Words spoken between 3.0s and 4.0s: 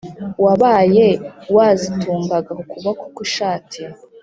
kw’ishati?